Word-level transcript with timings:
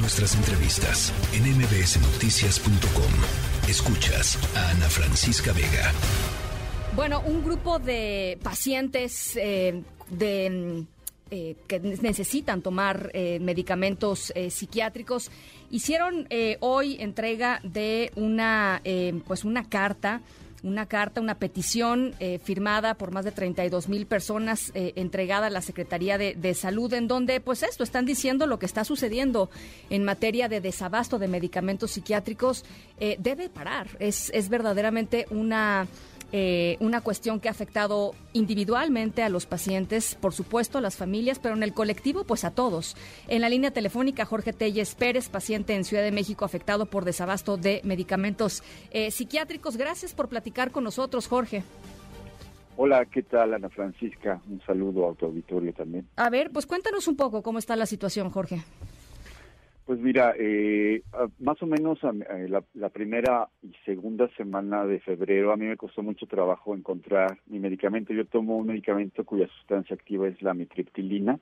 Nuestras 0.00 0.36
entrevistas 0.36 1.12
en 1.32 1.42
mbsnoticias.com. 1.56 3.68
Escuchas 3.68 4.38
a 4.56 4.70
Ana 4.70 4.88
Francisca 4.88 5.52
Vega. 5.52 5.92
Bueno, 6.94 7.20
un 7.20 7.44
grupo 7.44 7.80
de 7.80 8.38
pacientes 8.40 9.36
eh, 9.36 9.82
de 10.08 10.84
eh, 11.32 11.56
que 11.66 11.80
necesitan 11.80 12.62
tomar 12.62 13.10
eh, 13.12 13.40
medicamentos 13.40 14.32
psiquiátricos 14.50 15.32
hicieron 15.70 16.28
hoy 16.60 16.96
entrega 17.00 17.60
de 17.64 18.12
una 18.14 18.80
pues 19.26 19.44
una 19.44 19.68
carta 19.68 20.20
una 20.62 20.86
carta, 20.86 21.20
una 21.20 21.36
petición 21.36 22.14
eh, 22.18 22.38
firmada 22.38 22.94
por 22.94 23.12
más 23.12 23.24
de 23.24 23.32
32 23.32 23.88
mil 23.88 24.06
personas 24.06 24.72
eh, 24.74 24.92
entregada 24.96 25.46
a 25.46 25.50
la 25.50 25.60
Secretaría 25.60 26.18
de, 26.18 26.54
Salud, 26.54 26.92
en 26.94 27.08
donde, 27.08 27.40
pues 27.40 27.62
esto, 27.62 27.84
están 27.84 28.06
diciendo 28.06 28.46
lo 28.46 28.58
que 28.58 28.66
está 28.66 28.84
sucediendo 28.84 29.50
en 29.90 30.04
materia 30.04 30.48
de 30.48 30.60
desabasto 30.60 31.18
de 31.18 31.28
medicamentos 31.28 31.92
psiquiátricos 31.92 32.64
eh, 32.98 33.16
debe 33.18 33.48
parar. 33.48 33.88
Es, 34.00 34.30
es 34.34 34.48
verdaderamente 34.48 35.26
una 35.30 35.86
eh, 36.32 36.76
una 36.80 37.00
cuestión 37.00 37.40
que 37.40 37.48
ha 37.48 37.52
afectado 37.52 38.14
individualmente 38.32 39.22
a 39.22 39.28
los 39.28 39.46
pacientes, 39.46 40.14
por 40.14 40.34
supuesto 40.34 40.78
a 40.78 40.80
las 40.80 40.96
familias, 40.96 41.38
pero 41.38 41.54
en 41.54 41.62
el 41.62 41.72
colectivo, 41.72 42.24
pues 42.24 42.44
a 42.44 42.50
todos. 42.50 42.96
En 43.28 43.40
la 43.40 43.48
línea 43.48 43.70
telefónica, 43.70 44.24
Jorge 44.24 44.52
Telles 44.52 44.94
Pérez, 44.94 45.28
paciente 45.28 45.74
en 45.74 45.84
Ciudad 45.84 46.02
de 46.02 46.12
México 46.12 46.44
afectado 46.44 46.86
por 46.86 47.04
desabasto 47.04 47.56
de 47.56 47.80
medicamentos 47.84 48.62
eh, 48.90 49.10
psiquiátricos. 49.10 49.76
Gracias 49.76 50.14
por 50.14 50.28
platicar 50.28 50.70
con 50.70 50.84
nosotros, 50.84 51.28
Jorge. 51.28 51.62
Hola, 52.76 53.06
¿qué 53.06 53.22
tal, 53.22 53.54
Ana 53.54 53.68
Francisca? 53.68 54.40
Un 54.48 54.60
saludo 54.60 55.10
a 55.10 55.14
tu 55.14 55.26
auditorio 55.26 55.72
también. 55.72 56.06
A 56.14 56.30
ver, 56.30 56.50
pues 56.52 56.64
cuéntanos 56.64 57.08
un 57.08 57.16
poco 57.16 57.42
cómo 57.42 57.58
está 57.58 57.74
la 57.74 57.86
situación, 57.86 58.30
Jorge. 58.30 58.62
Pues 59.88 60.00
mira, 60.00 60.34
eh, 60.38 61.02
más 61.38 61.62
o 61.62 61.66
menos 61.66 61.98
eh, 62.04 62.46
la, 62.74 62.88
primera 62.90 63.48
y 63.62 63.72
segunda 63.86 64.28
semana 64.36 64.84
de 64.84 65.00
febrero 65.00 65.50
a 65.50 65.56
mí 65.56 65.64
me 65.64 65.78
costó 65.78 66.02
mucho 66.02 66.26
trabajo 66.26 66.74
encontrar 66.74 67.38
mi 67.46 67.58
medicamento. 67.58 68.12
Yo 68.12 68.26
tomo 68.26 68.58
un 68.58 68.66
medicamento 68.66 69.24
cuya 69.24 69.48
sustancia 69.48 69.94
activa 69.96 70.28
es 70.28 70.42
la 70.42 70.52
mitriptilina. 70.52 71.40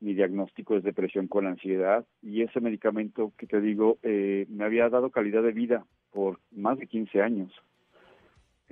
Mi 0.00 0.12
diagnóstico 0.12 0.76
es 0.76 0.84
depresión 0.84 1.28
con 1.28 1.46
ansiedad 1.46 2.04
y 2.20 2.42
ese 2.42 2.60
medicamento 2.60 3.32
que 3.38 3.46
te 3.46 3.58
digo 3.62 3.96
eh, 4.02 4.44
me 4.50 4.64
había 4.64 4.90
dado 4.90 5.08
calidad 5.08 5.42
de 5.42 5.52
vida 5.52 5.86
por 6.10 6.40
más 6.50 6.78
de 6.78 6.86
15 6.86 7.22
años. 7.22 7.54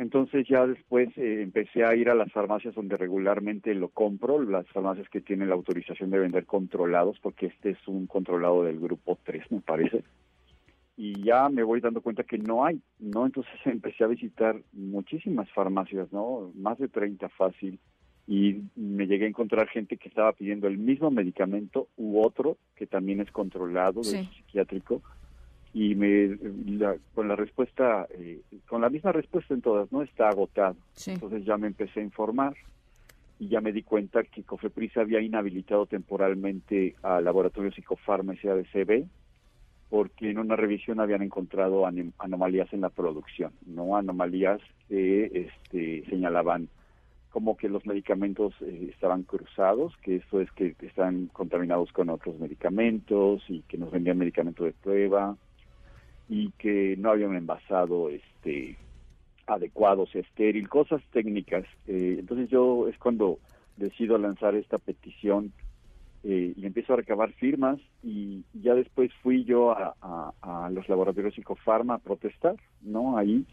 Entonces 0.01 0.49
ya 0.49 0.67
después 0.67 1.11
eh, 1.19 1.43
empecé 1.43 1.85
a 1.85 1.95
ir 1.95 2.09
a 2.09 2.15
las 2.15 2.33
farmacias 2.33 2.75
donde 2.75 2.97
regularmente 2.97 3.75
lo 3.75 3.91
compro, 3.91 4.43
las 4.43 4.67
farmacias 4.69 5.07
que 5.11 5.21
tienen 5.21 5.51
la 5.51 5.55
autorización 5.57 6.09
de 6.09 6.19
vender 6.19 6.47
controlados, 6.47 7.19
porque 7.21 7.49
este 7.49 7.73
es 7.73 7.87
un 7.87 8.07
controlado 8.07 8.65
del 8.65 8.81
grupo 8.81 9.19
3, 9.25 9.53
me 9.53 9.61
parece. 9.61 10.03
Y 10.97 11.23
ya 11.23 11.51
me 11.51 11.63
voy 11.65 11.83
dando 11.83 12.01
cuenta 12.01 12.25
que 12.25 12.39
no 12.39 12.65
hay, 12.65 12.81
¿no? 12.99 13.27
Entonces 13.27 13.53
empecé 13.67 14.03
a 14.03 14.07
visitar 14.07 14.57
muchísimas 14.73 15.51
farmacias, 15.51 16.11
¿no? 16.15 16.51
Más 16.55 16.79
de 16.79 16.89
30 16.89 17.29
fácil. 17.29 17.79
Y 18.27 18.63
me 18.77 19.07
llegué 19.07 19.27
a 19.27 19.29
encontrar 19.29 19.69
gente 19.69 19.99
que 19.99 20.09
estaba 20.09 20.33
pidiendo 20.33 20.67
el 20.67 20.79
mismo 20.79 21.11
medicamento 21.11 21.89
u 21.99 22.23
otro 22.23 22.57
que 22.75 22.87
también 22.87 23.21
es 23.21 23.31
controlado, 23.33 24.01
de 24.01 24.25
psiquiátrico, 24.25 25.03
y 25.73 25.95
me 25.95 26.37
con 27.15 27.29
la 27.29 27.37
respuesta 27.37 28.07
eh, 28.11 28.41
con 28.69 28.81
la 28.81 28.91
misma 28.91 29.13
respuesta 29.13 29.55
en 29.55 29.63
todas 29.63 29.91
no 29.93 30.03
está 30.03 30.29
agotado. 30.29 30.77
Entonces 31.07 31.45
ya 31.45 31.57
me 31.57 31.69
empecé 31.69 32.01
a 32.01 32.05
informar 32.05 32.55
y 33.39 33.49
ya 33.49 33.61
me 33.61 33.73
di 33.73 33.83
cuenta 33.83 34.23
que 34.25 34.43
Cofepris 34.43 34.97
había 34.97 35.21
inhabilitado 35.21 35.87
temporalmente 35.87 36.97
al 37.03 37.25
laboratorio 37.25 37.73
Psicofarma 37.73 38.35
SADCB 38.35 39.07
porque 39.89 40.31
en 40.31 40.39
una 40.39 40.57
revisión 40.57 41.01
habían 41.01 41.23
encontrado 41.23 41.85
anomalías 42.19 42.73
en 42.73 42.81
la 42.81 42.91
producción 42.91 43.53
no 43.67 43.97
anomalías 43.97 44.61
que 44.89 45.49
este 45.49 46.05
señalaban 46.11 46.69
como 47.31 47.57
que 47.57 47.69
los 47.69 47.87
medicamentos 47.87 48.53
eh, 48.61 48.89
estaban 48.93 49.23
cruzados, 49.23 49.97
que 50.03 50.17
eso 50.17 50.41
es 50.41 50.51
que 50.53 50.75
están 50.83 51.27
contaminados 51.29 51.93
con 51.93 52.11
otros 52.11 52.39
medicamentos 52.39 53.43
y 53.49 53.63
que 53.63 53.79
nos 53.79 53.91
vendían 53.91 54.19
medicamentos 54.19 54.67
de 54.67 54.73
prueba, 54.73 55.37
y 56.31 56.53
que 56.53 56.95
no 56.97 57.11
había 57.11 57.29
un 57.29 57.35
envasado 57.35 58.09
este 58.09 58.79
adecuado, 59.47 60.03
o 60.03 60.19
estéril, 60.19 60.69
cosas 60.69 61.03
técnicas. 61.13 61.65
Eh, 61.89 62.17
entonces 62.21 62.49
yo 62.49 62.87
es 62.87 62.97
cuando 62.99 63.41
decido 63.77 64.17
lanzar 64.17 64.55
esta 64.55 64.79
petición 64.79 65.53
eh, 66.23 66.53
y 66.57 66.67
empiezo 66.67 66.93
a 66.93 66.99
recabar 66.99 67.33
firmas 67.33 67.81
y 68.05 68.45
ya 68.55 68.75
después 68.75 69.11
fui 69.23 69.43
yo 69.45 69.73
a, 69.73 70.71
los 70.71 70.89
laboratorios 70.89 71.35
Psicofarma 71.35 71.95
a 71.95 71.99
protestar, 71.99 72.55
¿no? 72.81 73.19
Ahí, 73.19 73.45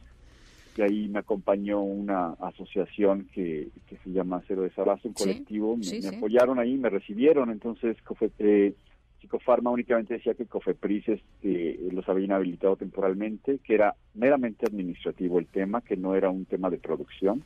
y 0.78 0.82
ahí 0.84 1.08
me 1.08 1.20
acompañó 1.20 1.82
una 1.82 2.34
asociación 2.34 3.28
que, 3.34 3.70
que 3.88 3.98
se 3.98 4.12
llama 4.12 4.44
Cero 4.48 4.62
Desabasto, 4.62 5.08
un 5.08 5.16
colectivo, 5.16 5.76
me, 5.78 6.16
apoyaron 6.16 6.60
ahí, 6.60 6.78
me 6.78 6.92
recibieron, 6.92 7.50
entonces 7.50 7.98
eh, 8.38 8.76
Psicofarma 9.22 9.72
únicamente 9.72 10.16
decía 10.16 10.36
que 10.36 10.46
Cofepris 10.46 11.08
este, 11.10 11.80
los 11.92 12.08
había 12.08 12.26
inhabilitado 12.26 12.76
temporalmente, 12.76 13.60
que 13.64 13.74
era 13.74 13.96
meramente 14.14 14.66
administrativo 14.66 15.40
el 15.40 15.48
tema, 15.48 15.82
que 15.82 15.98
no 15.98 16.16
era 16.16 16.30
un 16.30 16.46
tema 16.46 16.70
de 16.70 16.78
producción 16.78 17.44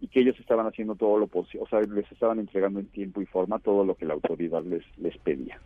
y 0.00 0.08
que 0.08 0.20
ellos 0.20 0.38
estaban 0.38 0.66
haciendo 0.66 0.96
todo 0.96 1.18
lo 1.18 1.28
posible, 1.28 1.64
o 1.64 1.68
sea, 1.68 1.80
les 1.80 2.10
estaban 2.12 2.38
entregando 2.38 2.78
en 2.78 2.86
tiempo 2.86 3.22
y 3.22 3.26
forma 3.26 3.58
todo 3.58 3.86
lo 3.86 3.94
que 3.94 4.04
la 4.04 4.12
autoridad 4.12 4.62
les 4.62 4.82
les 4.98 5.16
pedía, 5.16 5.58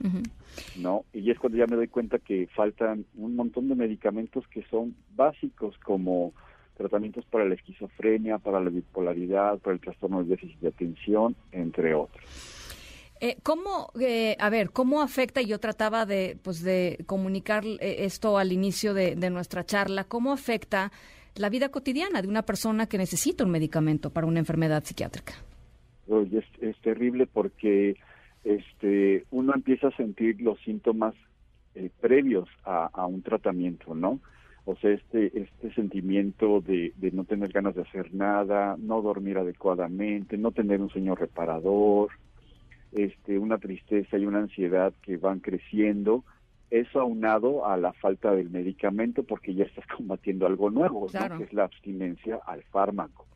¿no? 0.76 1.04
Y 1.12 1.30
es 1.32 1.38
cuando 1.40 1.58
ya 1.58 1.66
me 1.66 1.74
doy 1.74 1.88
cuenta 1.88 2.20
que 2.20 2.46
faltan 2.54 3.04
un 3.16 3.34
montón 3.34 3.68
de 3.68 3.74
medicamentos 3.74 4.46
que 4.46 4.62
son 4.70 4.94
básicos 5.16 5.76
como 5.78 6.34
tratamientos 6.76 7.24
para 7.26 7.46
la 7.46 7.54
esquizofrenia, 7.54 8.38
para 8.38 8.60
la 8.60 8.70
bipolaridad, 8.70 9.58
para 9.58 9.74
el 9.74 9.80
trastorno 9.80 10.22
de 10.22 10.30
déficit 10.30 10.60
de 10.60 10.68
atención, 10.68 11.34
entre 11.50 11.94
otros. 11.94 12.57
Eh, 13.20 13.36
¿Cómo, 13.42 13.90
eh, 14.00 14.36
a 14.38 14.48
ver, 14.48 14.70
cómo 14.70 15.02
afecta, 15.02 15.40
y 15.40 15.46
yo 15.46 15.58
trataba 15.58 16.06
de, 16.06 16.38
pues, 16.42 16.62
de 16.62 16.98
comunicar 17.06 17.64
eh, 17.64 18.04
esto 18.04 18.38
al 18.38 18.52
inicio 18.52 18.94
de, 18.94 19.16
nuestra 19.30 19.64
charla, 19.64 20.04
cómo 20.04 20.32
afecta 20.32 20.92
la 21.34 21.48
vida 21.48 21.68
cotidiana 21.70 22.22
de 22.22 22.28
una 22.28 22.42
persona 22.42 22.86
que 22.86 22.98
necesita 22.98 23.44
un 23.44 23.50
medicamento 23.50 24.10
para 24.10 24.26
una 24.26 24.38
enfermedad 24.38 24.84
psiquiátrica? 24.84 25.34
Oye, 26.08 26.44
es, 26.60 26.76
terrible 26.80 27.26
porque 27.26 27.96
este, 28.44 29.24
uno 29.30 29.52
empieza 29.54 29.88
a 29.88 29.96
sentir 29.96 30.40
los 30.40 30.58
síntomas 30.60 31.14
previos 32.00 32.48
a, 32.64 33.06
un 33.06 33.22
tratamiento, 33.22 33.94
¿no? 33.94 34.18
O 34.64 34.74
sea, 34.76 34.90
este, 34.90 35.26
este 35.38 35.72
sentimiento 35.74 36.60
de, 36.60 36.92
de 36.96 37.12
no 37.12 37.24
tener 37.24 37.52
ganas 37.52 37.76
de 37.76 37.82
hacer 37.82 38.12
nada, 38.12 38.76
no 38.78 39.00
dormir 39.00 39.38
adecuadamente, 39.38 40.36
no 40.36 40.50
tener 40.50 40.80
un 40.80 40.90
sueño 40.90 41.14
reparador, 41.14 42.10
este, 42.93 43.38
una 43.38 43.59
tristeza 43.59 44.19
y 44.19 44.26
una 44.26 44.38
ansiedad 44.38 44.93
que 45.03 45.16
van 45.16 45.41
creciendo, 45.41 46.25
eso 46.71 47.00
aunado 47.00 47.66
a 47.66 47.76
la 47.76 47.93
falta 47.94 48.34
del 48.34 48.50
medicamento 48.50 49.22
porque 49.22 49.54
ya 49.54 49.65
estás 49.65 49.87
combatiendo 49.97 50.47
algo 50.47 50.71
nuevo, 50.71 51.06
que 51.06 51.44
es 51.44 51.53
la 51.53 51.65
abstinencia 51.65 52.41
al 52.47 52.62
fármaco. 52.65 53.27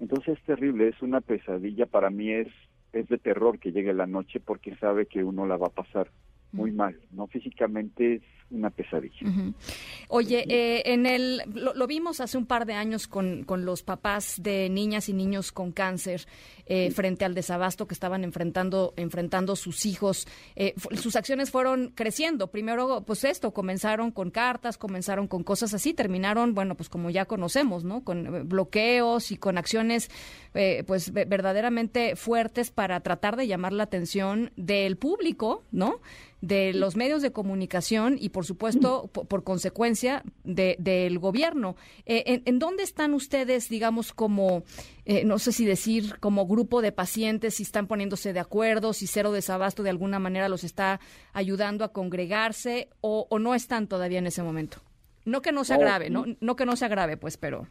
Entonces 0.00 0.38
es 0.38 0.44
terrible, 0.44 0.88
es 0.88 1.02
una 1.02 1.20
pesadilla, 1.20 1.86
para 1.86 2.10
mí 2.10 2.30
es, 2.30 2.48
es 2.92 3.08
de 3.08 3.18
terror 3.18 3.58
que 3.58 3.72
llegue 3.72 3.92
la 3.92 4.06
noche 4.06 4.40
porque 4.40 4.76
sabe 4.76 5.06
que 5.06 5.24
uno 5.24 5.46
la 5.46 5.56
va 5.56 5.66
a 5.66 5.70
pasar 5.70 6.10
muy 6.52 6.72
mal, 6.72 6.98
no 7.12 7.26
físicamente 7.26 8.22
una 8.50 8.70
pesadilla. 8.70 9.16
Oye, 10.08 10.44
eh, 10.48 10.82
en 10.86 11.06
el 11.06 11.42
lo, 11.54 11.86
vimos 11.86 12.20
hace 12.20 12.38
un 12.38 12.46
par 12.46 12.64
de 12.64 12.74
años 12.74 13.06
con, 13.06 13.44
con 13.44 13.64
los 13.64 13.82
papás 13.82 14.40
de 14.42 14.70
niñas 14.70 15.08
y 15.08 15.12
niños 15.12 15.52
con 15.52 15.72
cáncer 15.72 16.26
eh, 16.66 16.90
frente 16.90 17.24
al 17.24 17.34
desabasto 17.34 17.86
que 17.86 17.94
estaban 17.94 18.24
enfrentando 18.24 18.94
enfrentando 18.96 19.54
sus 19.54 19.84
hijos. 19.84 20.26
Eh, 20.56 20.74
sus 20.96 21.16
acciones 21.16 21.50
fueron 21.50 21.92
creciendo. 21.94 22.50
Primero, 22.50 23.02
pues 23.02 23.24
esto 23.24 23.52
comenzaron 23.52 24.10
con 24.12 24.30
cartas, 24.30 24.78
comenzaron 24.78 25.28
con 25.28 25.42
cosas 25.42 25.74
así, 25.74 25.92
terminaron, 25.92 26.54
bueno, 26.54 26.74
pues 26.74 26.88
como 26.88 27.10
ya 27.10 27.26
conocemos, 27.26 27.84
¿no? 27.84 28.02
Con 28.02 28.48
bloqueos 28.48 29.30
y 29.30 29.36
con 29.36 29.58
acciones, 29.58 30.10
pues 30.86 31.12
verdaderamente 31.12 32.16
fuertes 32.16 32.70
para 32.70 33.00
tratar 33.00 33.36
de 33.36 33.46
llamar 33.46 33.72
la 33.72 33.84
atención 33.84 34.50
del 34.56 34.96
público, 34.96 35.64
¿no? 35.70 36.00
de 36.40 36.72
los 36.72 36.96
medios 36.96 37.22
de 37.22 37.32
comunicación 37.32 38.16
y, 38.18 38.28
por 38.28 38.37
supuesto, 38.44 39.08
por, 39.08 39.44
consecuencia, 39.44 40.22
del 40.44 41.18
gobierno. 41.18 41.76
Eh, 42.06 42.42
en, 42.44 42.58
dónde 42.58 42.82
están 42.82 43.14
ustedes, 43.14 43.68
digamos, 43.68 44.12
como, 44.12 44.62
eh, 45.04 45.24
no 45.24 45.38
sé 45.38 45.52
si 45.52 45.64
decir, 45.64 46.18
como 46.20 46.46
grupo 46.46 46.82
de 46.82 46.92
pacientes, 46.92 47.54
si 47.54 47.62
están 47.62 47.86
poniéndose 47.86 48.32
de 48.32 48.40
acuerdo, 48.40 48.92
si 48.92 49.06
Cero 49.06 49.32
Desabasto 49.32 49.82
de 49.82 49.90
alguna 49.90 50.18
manera 50.18 50.48
los 50.48 50.64
está 50.64 51.00
ayudando 51.32 51.84
a 51.84 51.92
congregarse 51.92 52.88
o, 53.00 53.26
no 53.38 53.54
están 53.54 53.86
todavía 53.86 54.18
en 54.18 54.26
ese 54.26 54.42
momento? 54.42 54.78
No 55.24 55.42
que 55.42 55.52
no 55.52 55.64
se 55.64 55.74
agrave, 55.74 56.10
¿no? 56.10 56.24
No 56.40 56.56
que 56.56 56.66
no 56.66 56.76
se 56.76 56.84
agrave, 56.84 57.16
pues, 57.16 57.36
pero... 57.36 57.66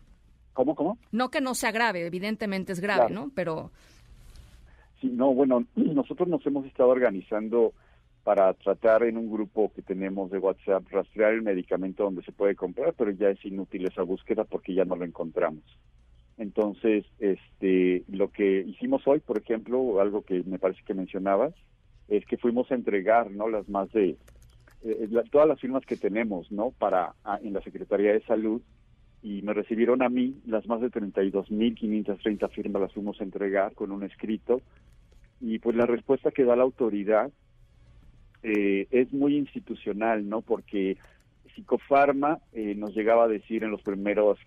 ¿Cómo, 0.54 0.76
cómo? 0.76 0.98
No 1.12 1.30
que 1.30 1.42
no 1.42 1.54
se 1.56 1.68
agrave, 1.68 2.06
evidentemente 2.06 2.74
es 2.74 2.80
grave, 2.80 3.14
¿no? 3.14 3.32
Pero... 3.36 3.72
Sí, 5.02 5.08
no, 5.08 5.34
bueno, 5.34 5.66
nosotros 5.76 6.28
nos 6.28 6.46
hemos 6.46 6.66
estado 6.66 6.90
organizando 6.90 7.74
para 8.28 8.54
tratar 8.56 9.04
en 9.04 9.16
un 9.16 9.32
grupo 9.32 9.72
que 9.74 9.82
tenemos 9.82 10.30
de 10.30 10.38
WhatsApp 10.38 10.84
rastrear 10.92 11.32
el 11.32 11.44
medicamento 11.44 12.04
donde 12.04 12.24
se 12.24 12.34
puede 12.34 12.58
comprar, 12.58 12.94
pero 12.94 13.10
ya 13.12 13.30
es 13.30 13.46
inútil 13.46 13.86
esa 13.86 14.02
búsqueda 14.02 14.44
porque 14.44 14.74
ya 14.74 14.84
no 14.84 14.98
lo 14.98 15.06
encontramos. 15.06 15.64
Entonces, 16.38 17.06
este, 17.20 18.04
lo 18.10 18.30
que 18.30 18.66
hicimos 18.68 19.08
hoy, 19.08 19.22
por 19.22 19.38
ejemplo, 19.38 20.02
algo 20.02 20.24
que 20.24 20.44
me 20.44 20.60
parece 20.60 20.82
que 20.86 20.94
mencionabas, 20.94 21.54
es 22.10 22.26
que 22.26 22.36
fuimos 22.36 22.70
a 22.70 22.76
entregar, 22.76 23.32
¿no? 23.32 23.48
Las 23.48 23.70
más 23.70 23.90
de 23.94 24.18
eh, 24.84 25.10
todas 25.32 25.48
las 25.48 25.62
firmas 25.62 25.86
que 25.86 25.96
tenemos, 25.96 26.52
¿no? 26.52 26.72
Para 26.72 27.14
en 27.42 27.54
la 27.54 27.62
Secretaría 27.62 28.12
de 28.12 28.26
Salud 28.26 28.62
y 29.24 29.42
me 29.42 29.54
recibieron 29.54 30.02
a 30.02 30.10
mí 30.10 30.42
las 30.46 30.68
más 30.68 30.82
de 30.82 30.92
32.530 30.92 32.50
firmas 32.50 32.82
las 32.82 32.94
fuimos 32.94 33.22
a 33.22 33.24
entregar 33.24 33.74
con 33.74 33.94
un 33.94 34.04
escrito 34.04 34.60
y 35.40 35.60
pues 35.60 35.78
la 35.78 35.86
respuesta 35.86 36.32
que 36.32 36.44
da 36.44 36.58
la 36.58 36.64
autoridad 36.64 37.32
eh, 38.44 38.88
es 38.92 39.12
muy 39.14 39.36
institucional, 39.36 40.28
¿no? 40.28 40.42
Porque 40.42 40.98
Psicofarma 41.56 42.40
eh, 42.54 42.76
nos 42.76 42.96
llegaba 42.96 43.26
a 43.26 43.28
decir 43.28 43.64
en 43.64 43.72
los 43.72 43.82
primeros 43.82 44.38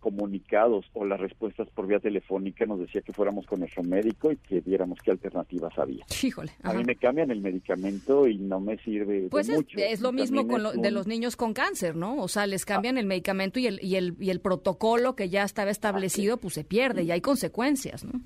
comunicados 0.00 0.84
o 0.92 1.04
las 1.04 1.18
respuestas 1.18 1.68
por 1.70 1.88
vía 1.88 1.98
telefónica 1.98 2.64
nos 2.64 2.78
decía 2.78 3.00
que 3.00 3.12
fuéramos 3.12 3.44
con 3.44 3.58
nuestro 3.58 3.82
médico 3.82 4.30
y 4.30 4.36
que 4.36 4.60
viéramos 4.60 5.00
qué 5.02 5.10
alternativas 5.10 5.76
había. 5.76 6.04
Híjole. 6.22 6.52
A 6.62 6.74
mí 6.74 6.84
me 6.84 6.94
cambian 6.94 7.32
el 7.32 7.40
medicamento 7.40 8.28
y 8.28 8.38
no 8.38 8.60
me 8.60 8.76
sirve 8.78 9.26
pues 9.30 9.48
de 9.48 9.54
es, 9.54 9.58
mucho. 9.58 9.78
es 9.78 10.00
lo 10.00 10.12
mismo 10.12 10.46
con 10.46 10.80
de 10.80 10.90
los 10.92 11.08
niños 11.08 11.34
con 11.34 11.54
cáncer, 11.54 11.96
¿no? 11.96 12.22
O 12.22 12.28
sea, 12.28 12.46
les 12.46 12.64
cambian 12.64 12.98
el 12.98 13.06
medicamento 13.06 13.58
y 13.58 13.66
el, 13.66 13.80
y 13.82 13.96
el 13.96 14.14
y 14.20 14.30
el 14.30 14.40
protocolo 14.40 15.16
que 15.16 15.28
ya 15.28 15.42
estaba 15.42 15.72
establecido, 15.72 16.36
pues 16.36 16.54
se 16.54 16.62
pierde 16.62 17.02
y 17.02 17.10
hay 17.10 17.20
consecuencias, 17.20 18.04
¿no? 18.04 18.20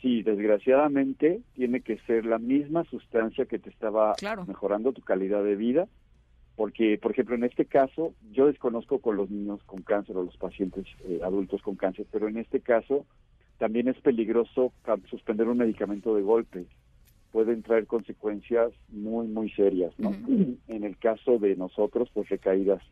Sí, 0.00 0.22
desgraciadamente 0.22 1.40
tiene 1.54 1.80
que 1.80 1.98
ser 2.00 2.24
la 2.24 2.38
misma 2.38 2.84
sustancia 2.84 3.46
que 3.46 3.58
te 3.58 3.70
estaba 3.70 4.14
mejorando 4.46 4.92
tu 4.92 5.02
calidad 5.02 5.42
de 5.42 5.56
vida, 5.56 5.88
porque, 6.54 6.98
por 6.98 7.12
ejemplo, 7.12 7.34
en 7.34 7.44
este 7.44 7.64
caso, 7.64 8.14
yo 8.30 8.46
desconozco 8.46 9.00
con 9.00 9.16
los 9.16 9.30
niños 9.30 9.60
con 9.64 9.82
cáncer 9.82 10.16
o 10.16 10.22
los 10.22 10.36
pacientes 10.36 10.86
eh, 11.08 11.20
adultos 11.24 11.62
con 11.62 11.76
cáncer, 11.76 12.06
pero 12.12 12.28
en 12.28 12.36
este 12.36 12.60
caso 12.60 13.06
también 13.58 13.88
es 13.88 14.00
peligroso 14.00 14.72
suspender 15.10 15.48
un 15.48 15.58
medicamento 15.58 16.14
de 16.14 16.22
golpe. 16.22 16.66
Pueden 17.32 17.62
traer 17.62 17.86
consecuencias 17.86 18.72
muy, 18.88 19.26
muy 19.26 19.50
serias, 19.50 19.92
¿no? 19.98 20.14
En 20.68 20.84
el 20.84 20.96
caso 20.96 21.38
de 21.38 21.56
nosotros, 21.56 22.08
pues 22.14 22.28
recaídas 22.28 22.82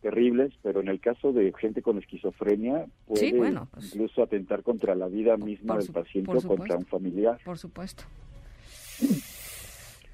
terribles, 0.00 0.52
pero 0.62 0.80
en 0.80 0.88
el 0.88 1.00
caso 1.00 1.32
de 1.32 1.52
gente 1.58 1.82
con 1.82 1.98
esquizofrenia 1.98 2.86
puede 3.06 3.34
pues, 3.34 3.94
incluso 3.94 4.22
atentar 4.22 4.62
contra 4.62 4.94
la 4.94 5.08
vida 5.08 5.36
misma 5.36 5.78
del 5.78 5.90
paciente 5.90 6.30
o 6.36 6.40
contra 6.40 6.76
un 6.76 6.86
familiar. 6.86 7.38
Por 7.44 7.58
supuesto. 7.58 8.04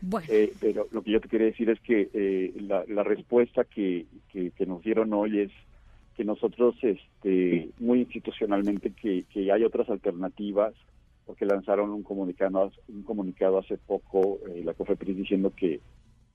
Bueno. 0.06 0.26
Eh, 0.30 0.52
pero 0.60 0.86
lo 0.90 1.00
que 1.00 1.12
yo 1.12 1.20
te 1.20 1.30
quería 1.30 1.46
decir 1.46 1.70
es 1.70 1.80
que 1.80 2.10
eh, 2.12 2.52
la, 2.60 3.02
respuesta 3.04 3.64
que, 3.64 4.04
que, 4.30 4.66
nos 4.66 4.82
dieron 4.82 5.14
hoy 5.14 5.40
es 5.40 5.50
que 6.14 6.24
nosotros, 6.24 6.74
este, 6.82 7.70
muy 7.78 8.00
institucionalmente, 8.00 8.90
que, 8.90 9.24
que 9.32 9.50
hay 9.50 9.64
otras 9.64 9.88
alternativas, 9.88 10.74
porque 11.24 11.46
lanzaron 11.46 11.90
un 11.90 12.02
comunicado, 12.02 12.70
un 12.88 13.02
comunicado 13.02 13.58
hace 13.58 13.78
poco, 13.78 14.40
eh, 14.48 14.62
la 14.62 14.74
COFEPRIS, 14.74 15.16
diciendo 15.16 15.54
que 15.56 15.80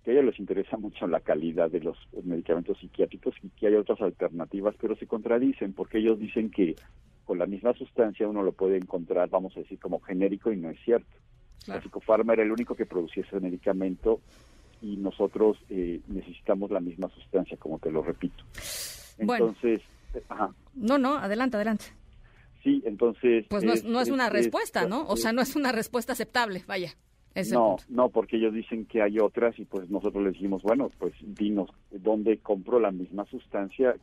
que 0.04 0.12
a 0.12 0.14
ellos 0.14 0.26
les 0.26 0.40
interesa 0.40 0.78
mucho 0.78 1.08
la 1.08 1.20
calidad 1.20 1.70
de 1.70 1.82
los 1.82 1.98
medicamentos 2.24 2.78
psiquiátricos 2.80 3.36
y 3.44 3.50
que 3.50 3.68
hay 3.68 3.76
otras 3.76 4.02
alternativas, 4.02 4.76
pero 4.80 4.96
se 4.96 5.08
contradicen 5.08 5.74
porque 5.74 6.00
ellos 6.00 6.20
dicen 6.20 6.50
que 6.50 6.76
con 7.26 7.38
la 7.38 7.46
misma 7.46 7.74
sustancia 7.74 8.28
uno 8.28 8.42
lo 8.42 8.54
puede 8.54 8.78
encontrar, 8.78 9.30
vamos 9.30 9.56
a 9.56 9.60
decir, 9.60 9.80
como 9.80 10.00
genérico 10.00 10.52
y 10.52 10.58
no 10.58 10.70
es 10.70 10.80
cierto. 10.84 11.10
La 11.68 11.82
psicofarma 11.82 12.34
era 12.34 12.44
el 12.44 12.52
único 12.52 12.74
que 12.74 12.86
producía 12.86 13.24
ese 13.24 13.40
medicamento 13.40 14.22
y 14.82 14.96
nosotros 14.98 15.58
eh, 15.70 16.00
necesitamos 16.08 16.72
la 16.72 16.80
misma 16.80 17.10
sustancia, 17.10 17.58
como 17.58 17.78
te 17.80 17.92
lo 17.92 18.02
repito. 18.02 18.44
Entonces, 19.18 19.82
eh, 20.14 20.24
ajá. 20.30 20.54
No, 20.74 20.98
no, 20.98 21.18
adelante, 21.18 21.58
adelante. 21.58 21.86
Sí, 22.64 22.82
entonces... 22.86 23.46
Pues 23.50 23.64
no 23.64 23.74
es, 23.74 23.84
no 23.84 24.00
es 24.00 24.10
una 24.10 24.30
respuesta, 24.30 24.88
¿no? 24.88 25.06
O 25.08 25.18
sea, 25.18 25.34
no 25.34 25.42
es 25.42 25.56
una 25.56 25.72
respuesta 25.72 26.14
aceptable, 26.14 26.64
vaya 26.66 26.96
no, 27.52 27.78
no, 27.90 28.10
porque 28.10 28.38
ellos 28.38 28.54
dicen 28.54 28.86
que 28.86 29.02
hay 29.02 29.20
otras 29.20 29.58
y 29.60 29.66
pues 29.66 29.90
nosotros 29.90 30.24
les 30.24 30.34
dijimos, 30.34 30.64
bueno, 30.64 30.90
pues 30.98 31.14
dinos 31.22 31.70
dónde 31.92 32.38
compro 32.40 32.80
la 32.80 32.92
misma 32.92 33.26
sustancia. 33.26 33.96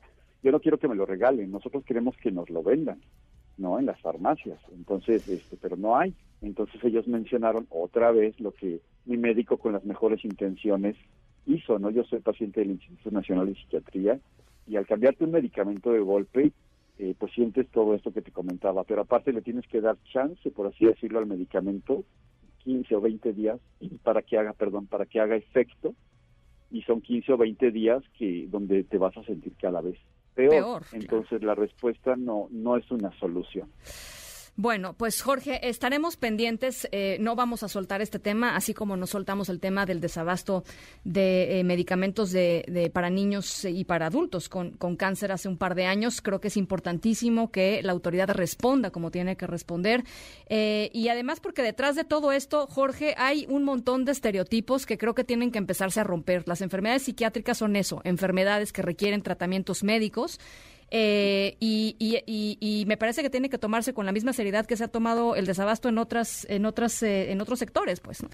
Yo 0.42 0.52
no 0.52 0.60
quiero 0.60 0.78
que 0.78 0.88
me 0.88 0.94
lo 0.94 1.06
regalen, 1.06 1.50
nosotros 1.50 1.84
queremos 1.84 2.16
que 2.16 2.30
nos 2.30 2.48
lo 2.50 2.62
vendan, 2.62 3.00
¿no? 3.58 3.78
En 3.78 3.86
las 3.86 4.00
farmacias. 4.00 4.60
Entonces, 4.72 5.28
este, 5.28 5.56
pero 5.56 5.76
no 5.76 5.96
hay. 5.96 6.14
Entonces 6.40 6.82
ellos 6.84 7.08
mencionaron 7.08 7.66
otra 7.70 8.12
vez 8.12 8.38
lo 8.40 8.52
que 8.52 8.80
mi 9.06 9.16
médico 9.16 9.56
con 9.56 9.72
las 9.72 9.84
mejores 9.84 10.24
intenciones 10.24 10.96
hizo, 11.46 11.78
¿no? 11.78 11.90
Yo 11.90 12.04
soy 12.04 12.20
paciente 12.20 12.60
del 12.60 12.72
Instituto 12.72 13.10
Nacional 13.10 13.46
de 13.46 13.54
Psiquiatría 13.54 14.20
y 14.66 14.76
al 14.76 14.86
cambiarte 14.86 15.24
un 15.24 15.30
medicamento 15.30 15.92
de 15.92 16.00
golpe, 16.00 16.52
eh, 16.98 17.14
pues 17.18 17.32
sientes 17.32 17.68
todo 17.68 17.94
esto 17.94 18.12
que 18.12 18.22
te 18.22 18.32
comentaba, 18.32 18.84
pero 18.84 19.02
aparte 19.02 19.32
le 19.32 19.42
tienes 19.42 19.66
que 19.66 19.80
dar 19.80 19.96
chance, 20.12 20.50
por 20.50 20.66
así 20.66 20.86
decirlo, 20.86 21.18
al 21.18 21.26
medicamento 21.26 22.04
15 22.66 22.96
o 22.96 23.00
20 23.00 23.32
días 23.32 23.60
para 24.02 24.22
que 24.22 24.36
haga, 24.36 24.52
perdón, 24.52 24.88
para 24.88 25.06
que 25.06 25.20
haga 25.20 25.36
efecto 25.36 25.94
y 26.68 26.82
son 26.82 27.00
15 27.00 27.32
o 27.32 27.36
20 27.36 27.70
días 27.70 28.02
que 28.18 28.48
donde 28.48 28.82
te 28.82 28.98
vas 28.98 29.16
a 29.16 29.22
sentir 29.22 29.54
cada 29.58 29.80
vez 29.80 29.96
peor. 30.34 30.50
peor 30.50 30.82
Entonces 30.92 31.42
la 31.44 31.54
respuesta 31.54 32.16
no 32.16 32.48
no 32.50 32.76
es 32.76 32.90
una 32.90 33.16
solución. 33.20 33.70
Bueno, 34.58 34.94
pues 34.94 35.20
Jorge, 35.20 35.68
estaremos 35.68 36.16
pendientes, 36.16 36.88
eh, 36.90 37.18
no 37.20 37.36
vamos 37.36 37.62
a 37.62 37.68
soltar 37.68 38.00
este 38.00 38.18
tema, 38.18 38.56
así 38.56 38.72
como 38.72 38.96
nos 38.96 39.10
soltamos 39.10 39.50
el 39.50 39.60
tema 39.60 39.84
del 39.84 40.00
desabasto 40.00 40.64
de 41.04 41.60
eh, 41.60 41.64
medicamentos 41.64 42.32
de, 42.32 42.90
para 42.90 43.10
niños 43.10 43.66
y 43.66 43.84
para 43.84 44.06
adultos 44.06 44.48
con, 44.48 44.70
con 44.70 44.96
cáncer 44.96 45.30
hace 45.30 45.48
un 45.48 45.58
par 45.58 45.74
de 45.74 45.84
años. 45.84 46.22
Creo 46.22 46.40
que 46.40 46.48
es 46.48 46.56
importantísimo 46.56 47.50
que 47.50 47.82
la 47.82 47.92
autoridad 47.92 48.30
responda 48.30 48.90
como 48.90 49.10
tiene 49.10 49.36
que 49.36 49.46
responder. 49.46 50.04
Eh, 50.48 50.88
y 50.94 51.08
además 51.08 51.40
porque 51.40 51.60
detrás 51.60 51.94
de 51.94 52.04
todo 52.04 52.32
esto, 52.32 52.66
Jorge, 52.66 53.14
hay 53.18 53.44
un 53.50 53.62
montón 53.62 54.06
de 54.06 54.12
estereotipos 54.12 54.86
que 54.86 54.96
creo 54.96 55.14
que 55.14 55.24
tienen 55.24 55.52
que 55.52 55.58
empezarse 55.58 56.00
a 56.00 56.04
romper. 56.04 56.44
Las 56.48 56.62
enfermedades 56.62 57.02
psiquiátricas 57.02 57.58
son 57.58 57.76
eso, 57.76 58.00
enfermedades 58.04 58.72
que 58.72 58.80
requieren 58.80 59.20
tratamientos 59.20 59.84
médicos 59.84 60.40
eh, 60.90 61.56
y, 61.58 61.96
y, 61.98 62.84
me 62.86 62.96
parece 62.96 63.22
que 63.22 63.30
tiene 63.30 63.48
que 63.48 63.58
tomarse 63.58 63.92
con 63.92 64.06
la 64.06 64.12
misma 64.12 64.32
seriedad 64.32 64.66
que 64.66 64.76
se 64.76 64.84
ha 64.84 64.88
tomado 64.88 65.34
el 65.34 65.44
desabasto 65.44 65.88
en 65.88 65.98
otras 65.98 66.46
en 66.48 66.64
otras 66.64 67.02
eh, 67.02 67.32
en 67.32 67.40
otros 67.40 67.58
sectores 67.58 67.98
pues 67.98 68.24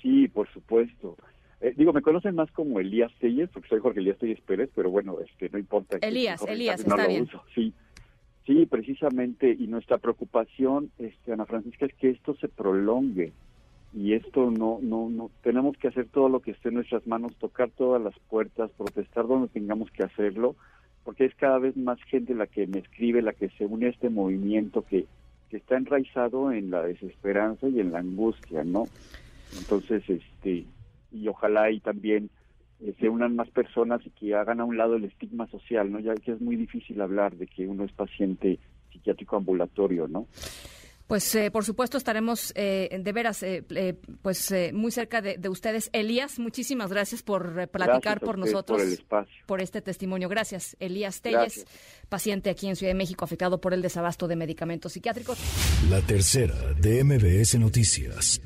sí 0.00 0.28
por 0.28 0.48
supuesto. 0.52 1.16
Eh, 1.60 1.74
digo 1.76 1.92
me 1.92 2.02
conocen 2.02 2.36
más 2.36 2.50
como 2.52 2.78
Elías 2.78 3.10
Telles 3.18 3.50
porque 3.52 3.68
soy 3.68 3.80
Jorge 3.80 3.98
Elías 3.98 4.18
Telles 4.18 4.40
Pérez 4.42 4.70
pero 4.76 4.90
bueno 4.90 5.18
este 5.20 5.48
no 5.48 5.58
importa 5.58 5.98
Elías 6.02 6.40
Elías 6.46 6.80
está 6.80 7.08
bien. 7.08 7.28
sí 7.52 7.72
sí 8.46 8.66
precisamente 8.66 9.50
y 9.58 9.66
nuestra 9.66 9.98
preocupación 9.98 10.92
este 10.98 11.32
Ana 11.32 11.46
Francisca 11.46 11.86
es 11.86 11.94
que 11.94 12.10
esto 12.10 12.36
se 12.36 12.46
prolongue 12.46 13.32
y 13.92 14.12
esto 14.12 14.52
no 14.52 14.78
no 14.80 15.08
no 15.10 15.32
tenemos 15.42 15.76
que 15.78 15.88
hacer 15.88 16.06
todo 16.06 16.28
lo 16.28 16.40
que 16.40 16.52
esté 16.52 16.68
en 16.68 16.76
nuestras 16.76 17.04
manos 17.08 17.34
tocar 17.36 17.70
todas 17.70 18.00
las 18.00 18.16
puertas 18.28 18.70
protestar 18.76 19.26
donde 19.26 19.48
tengamos 19.48 19.90
que 19.90 20.04
hacerlo 20.04 20.54
porque 21.06 21.24
es 21.24 21.34
cada 21.36 21.60
vez 21.60 21.76
más 21.76 22.02
gente 22.02 22.34
la 22.34 22.48
que 22.48 22.66
me 22.66 22.80
escribe, 22.80 23.22
la 23.22 23.32
que 23.32 23.48
se 23.50 23.64
une 23.64 23.86
a 23.86 23.90
este 23.90 24.10
movimiento 24.10 24.82
que, 24.82 25.06
que 25.48 25.58
está 25.58 25.76
enraizado 25.76 26.50
en 26.50 26.72
la 26.72 26.82
desesperanza 26.82 27.68
y 27.68 27.78
en 27.78 27.92
la 27.92 28.00
angustia, 28.00 28.64
¿no? 28.64 28.88
Entonces, 29.56 30.02
este, 30.10 30.64
y 31.12 31.28
ojalá 31.28 31.70
y 31.70 31.78
también 31.78 32.28
eh, 32.80 32.92
se 32.98 33.08
unan 33.08 33.36
más 33.36 33.48
personas 33.50 34.04
y 34.04 34.10
que 34.10 34.34
hagan 34.34 34.58
a 34.58 34.64
un 34.64 34.76
lado 34.76 34.96
el 34.96 35.04
estigma 35.04 35.46
social, 35.46 35.92
¿no? 35.92 36.00
Ya 36.00 36.12
que 36.16 36.32
es 36.32 36.40
muy 36.40 36.56
difícil 36.56 37.00
hablar 37.00 37.36
de 37.36 37.46
que 37.46 37.68
uno 37.68 37.84
es 37.84 37.92
paciente 37.92 38.58
psiquiátrico 38.90 39.36
ambulatorio, 39.36 40.08
¿no? 40.08 40.26
Pues 41.06 41.32
eh, 41.36 41.50
por 41.50 41.64
supuesto 41.64 41.98
estaremos 41.98 42.52
eh, 42.56 42.98
de 43.00 43.12
veras 43.12 43.42
eh, 43.42 43.62
pues 44.22 44.52
muy 44.72 44.90
cerca 44.90 45.22
de, 45.22 45.48
ustedes. 45.48 45.88
Elías, 45.92 46.38
muchísimas 46.38 46.90
gracias 46.90 47.22
por 47.22 47.68
platicar 47.68 48.20
por 48.20 48.38
nosotros, 48.38 48.82
por, 49.46 49.60
este 49.60 49.80
testimonio. 49.82 50.28
Gracias, 50.28 50.76
Elías 50.80 51.20
Telles, 51.20 51.64
paciente 52.08 52.50
aquí 52.50 52.68
en 52.68 52.76
Ciudad 52.76 52.90
de 52.90 52.98
México 52.98 53.24
afectado 53.24 53.60
por 53.60 53.72
el 53.72 53.82
desabasto 53.82 54.26
de 54.26 54.36
medicamentos 54.36 54.92
psiquiátricos. 54.92 55.38
La 55.88 56.00
tercera 56.00 56.56
de 56.74 57.04
MBS 57.04 57.58
Noticias. 57.58 58.40